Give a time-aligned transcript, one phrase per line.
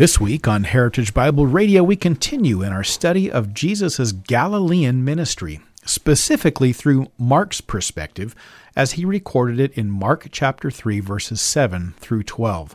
[0.00, 5.60] This week on Heritage Bible Radio, we continue in our study of Jesus' Galilean ministry,
[5.84, 8.34] specifically through Mark's perspective,
[8.74, 12.74] as he recorded it in Mark chapter 3, verses 7 through 12.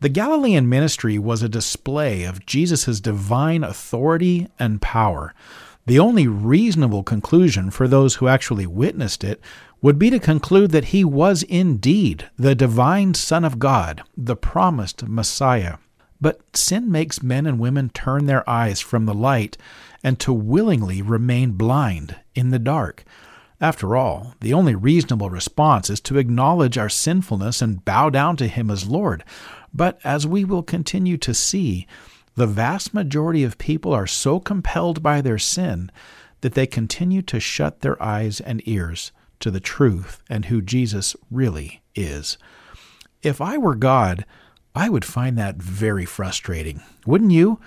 [0.00, 5.32] The Galilean ministry was a display of Jesus' divine authority and power.
[5.86, 9.40] The only reasonable conclusion for those who actually witnessed it
[9.80, 15.06] would be to conclude that he was indeed the divine Son of God, the promised
[15.06, 15.76] Messiah.
[16.20, 19.56] But sin makes men and women turn their eyes from the light
[20.02, 23.04] and to willingly remain blind in the dark.
[23.60, 28.48] After all, the only reasonable response is to acknowledge our sinfulness and bow down to
[28.48, 29.22] Him as Lord.
[29.72, 31.86] But as we will continue to see,
[32.34, 35.90] the vast majority of people are so compelled by their sin
[36.40, 41.14] that they continue to shut their eyes and ears to the truth and who Jesus
[41.30, 42.38] really is.
[43.22, 44.24] If I were God,
[44.74, 47.58] I would find that very frustrating, wouldn't you?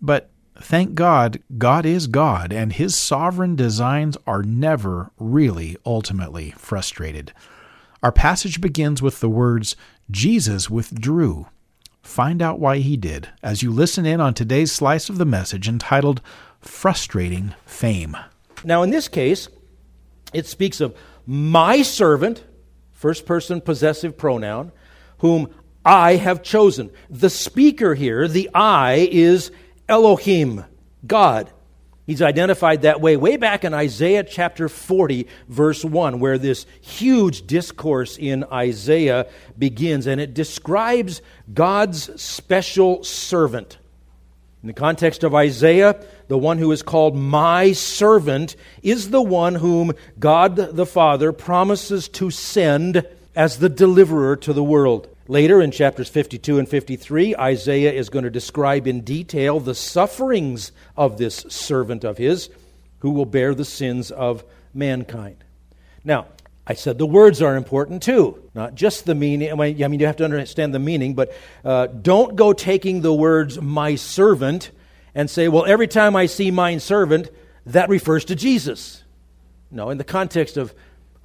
[0.00, 7.32] But thank God, God is God, and His sovereign designs are never really ultimately frustrated.
[8.02, 9.74] Our passage begins with the words,
[10.10, 11.46] Jesus withdrew.
[12.00, 15.68] Find out why he did as you listen in on today's slice of the message
[15.68, 16.22] entitled
[16.60, 18.16] Frustrating Fame.
[18.64, 19.48] Now, in this case,
[20.32, 20.96] it speaks of
[21.26, 22.44] my servant,
[22.92, 24.72] first person possessive pronoun,
[25.18, 25.48] whom
[25.84, 26.90] I have chosen.
[27.08, 29.50] The speaker here, the I, is
[29.88, 30.64] Elohim,
[31.06, 31.50] God.
[32.06, 37.46] He's identified that way way back in Isaiah chapter 40, verse 1, where this huge
[37.46, 39.26] discourse in Isaiah
[39.58, 41.20] begins, and it describes
[41.52, 43.76] God's special servant.
[44.62, 49.54] In the context of Isaiah, the one who is called my servant is the one
[49.54, 53.06] whom God the Father promises to send
[53.36, 55.14] as the deliverer to the world.
[55.30, 60.72] Later in chapters 52 and 53, Isaiah is going to describe in detail the sufferings
[60.96, 62.48] of this servant of his
[63.00, 65.44] who will bear the sins of mankind.
[66.02, 66.28] Now,
[66.66, 69.52] I said the words are important too, not just the meaning.
[69.52, 73.60] I mean, you have to understand the meaning, but uh, don't go taking the words
[73.60, 74.70] my servant
[75.14, 77.28] and say, well, every time I see mine servant,
[77.66, 79.04] that refers to Jesus.
[79.70, 80.74] No, in the context of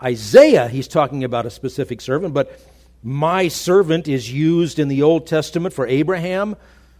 [0.02, 2.60] Isaiah, he's talking about a specific servant, but
[3.04, 6.56] my servant is used in the Old Testament for Abraham,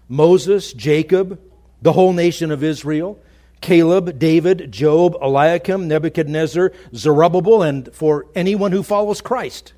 [0.10, 1.40] Moses, Jacob,
[1.82, 3.20] the whole nation of Israel,
[3.62, 9.72] Caleb, David, Job, Eliakim, Nebuchadnezzar, Zerubbabel, and for anyone who follows Christ.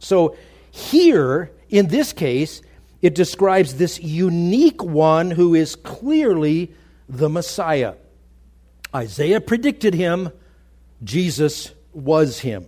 [0.00, 0.36] So
[0.72, 2.60] here, in this case,
[3.00, 6.72] it describes this unique one who is clearly
[7.08, 7.94] the Messiah.
[8.94, 10.32] Isaiah predicted him,
[11.04, 12.66] Jesus was him.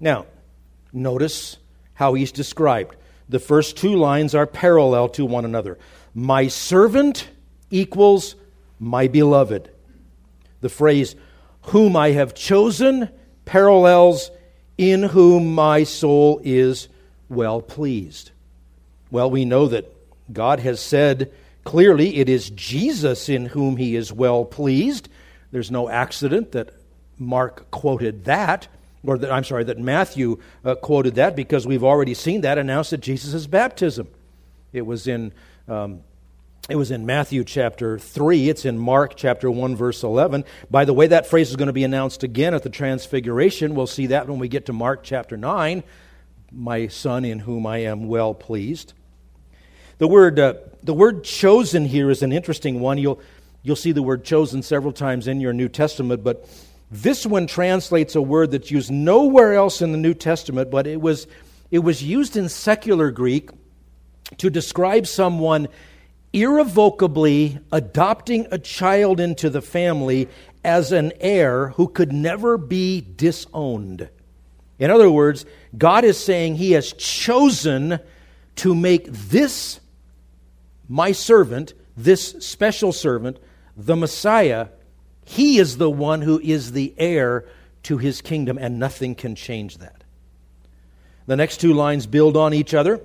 [0.00, 0.26] Now,
[0.92, 1.58] notice
[1.94, 2.96] how he's described.
[3.28, 5.78] The first two lines are parallel to one another.
[6.14, 7.28] My servant
[7.70, 8.36] equals
[8.78, 9.70] my beloved.
[10.60, 11.16] The phrase,
[11.62, 13.08] whom I have chosen,
[13.44, 14.30] parallels
[14.76, 16.88] in whom my soul is
[17.28, 18.30] well pleased.
[19.10, 19.90] Well, we know that
[20.32, 21.32] God has said
[21.64, 25.08] clearly it is Jesus in whom he is well pleased.
[25.50, 26.70] There's no accident that
[27.18, 28.68] Mark quoted that
[29.06, 32.92] or that, I'm sorry, that Matthew uh, quoted that because we've already seen that announced
[32.92, 34.08] at Jesus' baptism.
[34.72, 35.32] It was in.
[35.68, 36.00] Um,
[36.66, 38.48] it was in Matthew chapter 3.
[38.48, 40.44] It's in Mark chapter 1, verse 11.
[40.70, 43.74] By the way, that phrase is going to be announced again at the Transfiguration.
[43.74, 45.82] We'll see that when we get to Mark chapter 9.
[46.50, 48.94] My son in whom I am well pleased.
[49.98, 52.96] The word, uh, the word chosen here is an interesting one.
[52.96, 53.20] You'll,
[53.62, 56.48] you'll see the word chosen several times in your New Testament, but
[56.94, 61.00] this one translates a word that's used nowhere else in the New Testament, but it
[61.00, 61.26] was,
[61.72, 63.50] it was used in secular Greek
[64.38, 65.66] to describe someone
[66.32, 70.28] irrevocably adopting a child into the family
[70.64, 74.08] as an heir who could never be disowned.
[74.78, 75.44] In other words,
[75.76, 77.98] God is saying He has chosen
[78.56, 79.80] to make this,
[80.88, 83.38] my servant, this special servant,
[83.76, 84.68] the Messiah,
[85.24, 87.44] he is the one who is the heir
[87.84, 90.04] to his kingdom, and nothing can change that.
[91.26, 93.00] The next two lines build on each other.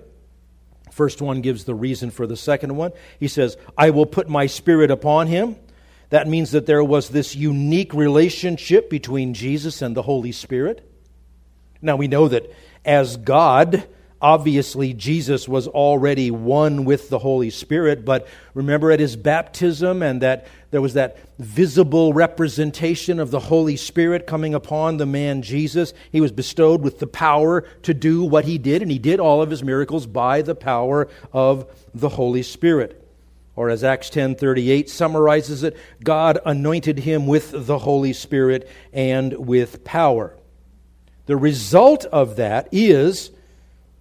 [0.92, 2.92] First one gives the reason for the second one.
[3.20, 5.56] He says, I will put my spirit upon him.
[6.10, 10.86] That means that there was this unique relationship between Jesus and the Holy Spirit.
[11.82, 12.52] Now we know that
[12.84, 13.88] as God,
[14.22, 20.22] obviously Jesus was already one with the Holy Spirit, but remember at his baptism and
[20.22, 25.94] that there was that visible representation of the Holy Spirit coming upon the man Jesus.
[26.12, 29.42] He was bestowed with the power to do what he did, and he did all
[29.42, 33.04] of his miracles by the power of the Holy Spirit.
[33.56, 39.84] Or as Acts 10:38 summarizes it, God anointed him with the Holy Spirit and with
[39.84, 40.36] power.
[41.26, 43.32] The result of that is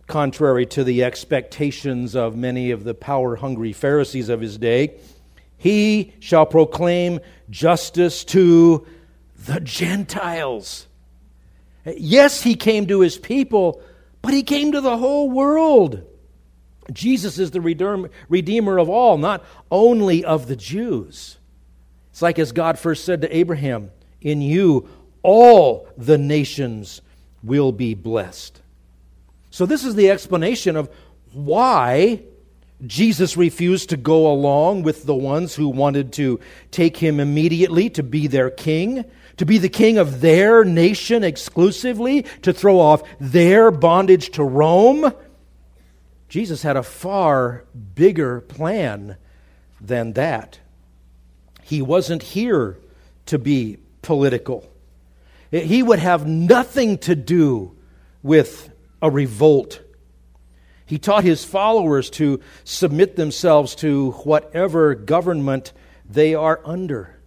[0.09, 4.99] contrary to the expectations of many of the power hungry Pharisees of his day,
[5.57, 7.21] he shall proclaim
[7.51, 8.87] justice to
[9.37, 10.87] the Gentiles.
[11.85, 13.83] Yes, he came to his people,
[14.23, 16.05] but he came to the whole world.
[16.93, 21.37] Jesus is the redeemer of all, not only of the Jews.
[22.11, 23.91] It's like as God first said to Abraham,
[24.21, 24.89] In you
[25.23, 27.03] all the nations
[27.43, 28.61] will be blessed.
[29.51, 30.91] So, this is the explanation of
[31.33, 32.23] why
[32.87, 36.39] Jesus refused to go along with the ones who wanted to
[36.71, 39.05] take him immediately to be their king,
[39.37, 45.13] to be the king of their nation exclusively, to throw off their bondage to Rome.
[46.29, 49.17] Jesus had a far bigger plan
[49.81, 50.61] than that.
[51.63, 52.79] He wasn't here
[53.27, 54.71] to be political.
[55.51, 57.77] He would have nothing to do
[58.23, 58.71] with
[59.03, 59.83] a revolt.
[60.87, 65.73] He taught his followers to submit themselves to whatever government
[66.09, 67.21] they are under.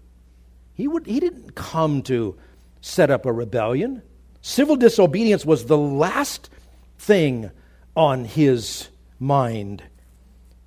[0.73, 2.35] He, would, he didn't come to
[2.81, 4.01] set up a rebellion.
[4.41, 6.50] Civil disobedience was the last
[6.97, 7.51] thing
[7.95, 8.89] on his
[9.19, 9.83] mind.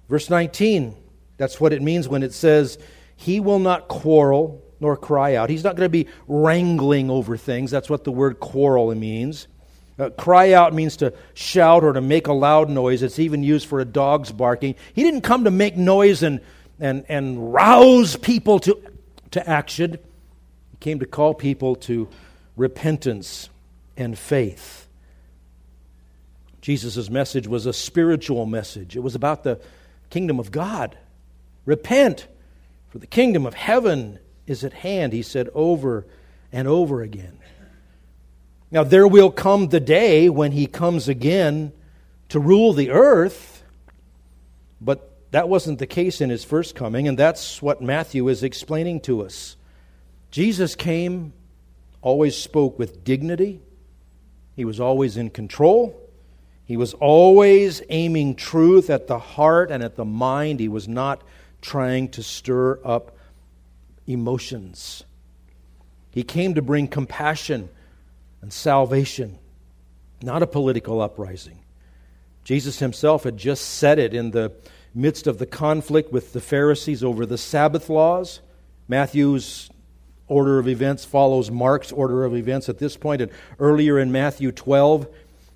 [0.09, 0.95] Verse 19,
[1.37, 2.79] that's what it means when it says,
[3.17, 5.51] He will not quarrel nor cry out.
[5.51, 7.71] He's not going to be wrangling over things.
[7.71, 9.49] That's what the word quarrel means.
[9.99, 13.03] Uh, cry out means to shout or to make a loud noise.
[13.03, 14.75] It's even used for a dog's barking.
[14.93, 16.41] He didn't come to make noise and,
[16.81, 18.81] and, and rouse people to,
[19.31, 19.99] to action.
[20.73, 22.09] He came to call people to
[22.57, 23.49] repentance
[23.97, 24.89] and faith.
[26.61, 29.61] Jesus' message was a spiritual message, it was about the
[30.11, 30.97] kingdom of God.
[31.67, 32.27] Repent,
[32.89, 36.07] for the kingdom of heaven is at hand, he said over
[36.53, 37.39] and over again.
[38.75, 41.73] Now, there will come the day when he comes again
[42.31, 43.63] to rule the earth,
[44.81, 48.99] but that wasn't the case in his first coming, and that's what Matthew is explaining
[49.03, 49.57] to us.
[50.33, 51.33] Jesus came,
[52.03, 53.61] always spoke with dignity,
[54.57, 56.01] he was always in control.
[56.67, 60.59] He was always aiming truth at the heart and at the mind.
[60.59, 61.23] He was not
[61.61, 63.17] trying to stir up
[64.07, 65.05] emotions.
[66.11, 67.69] He came to bring compassion
[68.45, 69.39] and salvation,
[70.23, 71.61] not a political uprising.
[72.45, 74.53] Jesus himself had just said it in the
[74.95, 78.43] midst of the conflict with the Pharisees over the Sabbath laws.
[78.87, 79.71] Matthew's
[80.29, 83.23] order of events follows Mark's order of events at this point.
[83.23, 85.09] And earlier in Matthew 12,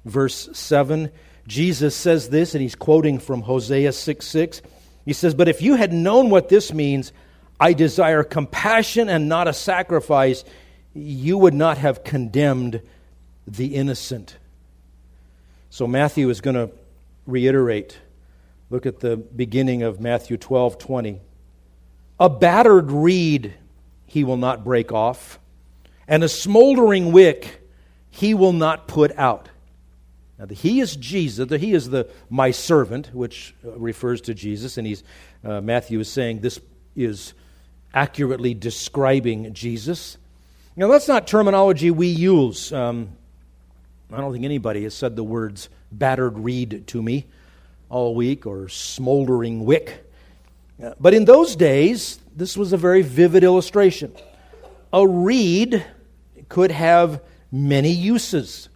[0.06, 1.10] verse 7,
[1.46, 4.62] Jesus says this, and he's quoting from Hosea 6 6.
[5.04, 7.12] He says, But if you had known what this means,
[7.60, 10.42] I desire compassion and not a sacrifice,
[10.94, 12.82] you would not have condemned
[13.46, 14.36] the innocent.
[15.70, 16.70] So Matthew is going to
[17.26, 17.98] reiterate.
[18.70, 21.20] Look at the beginning of Matthew 12 20.
[22.20, 23.54] A battered reed
[24.06, 25.38] he will not break off,
[26.08, 27.60] and a smoldering wick
[28.10, 29.48] he will not put out.
[30.38, 31.48] Now, the he is Jesus.
[31.48, 35.02] The he is the my servant, which uh, refers to Jesus, and he's
[35.44, 36.60] uh, Matthew is saying this
[36.96, 37.34] is
[37.94, 40.16] accurately describing Jesus.
[40.78, 42.72] Now, that's not terminology we use.
[42.72, 43.08] Um,
[44.12, 47.26] I don't think anybody has said the words battered reed to me
[47.88, 50.08] all week or smoldering wick.
[50.80, 54.14] Uh, but in those days, this was a very vivid illustration.
[54.92, 55.84] A reed
[56.48, 58.68] could have many uses.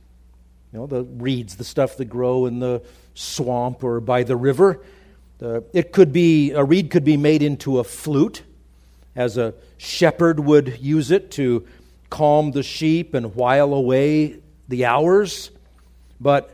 [0.72, 2.82] You know, the reeds, the stuff that grow in the
[3.14, 4.82] swamp or by the river.
[5.40, 8.42] Uh, it could be, a reed could be made into a flute,
[9.14, 11.64] as a shepherd would use it to
[12.12, 14.36] calm the sheep and while away
[14.68, 15.50] the hours,
[16.20, 16.50] but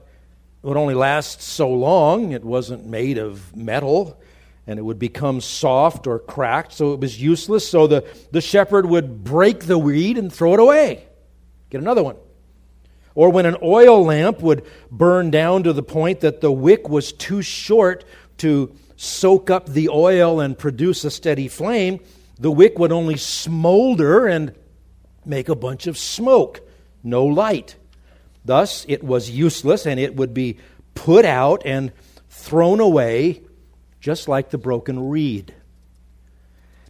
[0.62, 2.30] it would only last so long.
[2.30, 4.20] It wasn't made of metal
[4.68, 7.68] and it would become soft or cracked, so it was useless.
[7.68, 11.06] So the, the shepherd would break the weed and throw it away,
[11.70, 12.16] get another one.
[13.16, 17.12] Or when an oil lamp would burn down to the point that the wick was
[17.12, 18.04] too short
[18.38, 21.98] to soak up the oil and produce a steady flame,
[22.38, 24.54] the wick would only smolder and
[25.28, 26.60] make a bunch of smoke,
[27.02, 27.76] no light.
[28.44, 30.58] Thus, it was useless and it would be
[30.94, 31.92] put out and
[32.30, 33.42] thrown away,
[34.00, 35.54] just like the broken reed.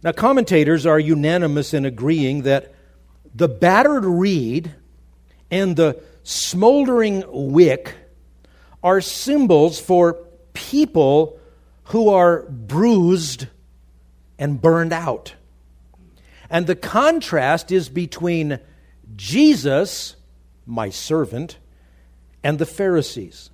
[0.01, 2.73] Now, commentators are unanimous in agreeing that
[3.35, 4.73] the battered reed
[5.51, 7.93] and the smoldering wick
[8.81, 10.13] are symbols for
[10.53, 11.39] people
[11.85, 13.47] who are bruised
[14.37, 15.33] and burned out.
[16.49, 18.59] And the contrast is between
[19.15, 20.15] Jesus,
[20.65, 21.57] my servant,
[22.43, 23.49] and the Pharisees.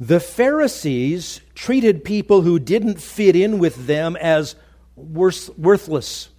[0.00, 4.56] The Pharisees treated people who didn't fit in with them as
[4.96, 6.30] worthless,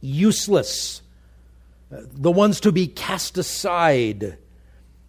[0.00, 1.02] useless,
[1.90, 4.38] the ones to be cast aside.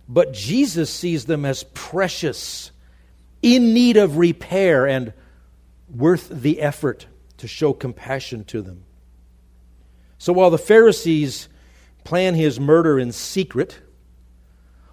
[0.09, 2.71] But Jesus sees them as precious,
[3.41, 5.13] in need of repair, and
[5.89, 7.07] worth the effort
[7.37, 8.83] to show compassion to them.
[10.21, 11.49] So while the Pharisees
[12.03, 13.79] plan his murder in secret,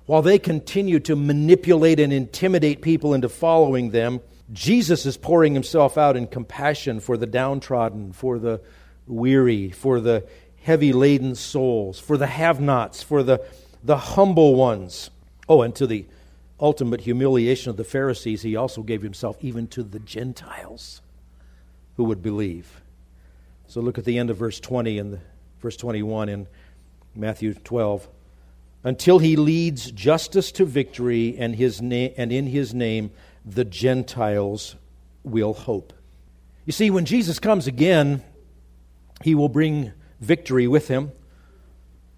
[0.07, 4.23] while they continue to manipulate and intimidate people into following them,
[4.55, 8.63] Jesus is pouring himself out in compassion for the downtrodden, for the
[9.07, 10.27] weary, for the
[10.63, 13.45] heavy laden souls, for the have nots, for the,
[13.85, 15.11] the humble ones.
[15.47, 16.07] Oh, and to the
[16.59, 21.03] ultimate humiliation of the Pharisees, he also gave himself even to the Gentiles
[21.99, 22.81] who would believe.
[23.69, 25.21] So look at the end of verse 20 and
[25.61, 26.47] verse 21 in
[27.15, 28.09] Matthew 12.
[28.83, 33.11] Until he leads justice to victory, and, his na- and in his name
[33.45, 34.77] the Gentiles
[35.23, 35.93] will hope.
[36.65, 38.23] You see, when Jesus comes again,
[39.23, 41.13] he will bring victory with him.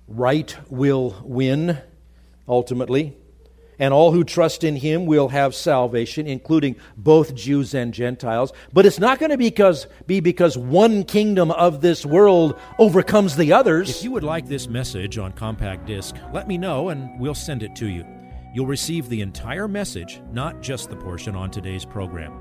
[0.07, 1.78] Right will win,
[2.47, 3.16] ultimately
[3.80, 8.52] and all who trust in him will have salvation, including both Jews and Gentiles.
[8.72, 13.52] But it's not going to because, be because one kingdom of this world overcomes the
[13.52, 13.90] others.
[13.90, 17.62] If you would like this message on compact disc, let me know and we'll send
[17.62, 18.06] it to you.
[18.54, 22.40] You'll receive the entire message, not just the portion on today's program.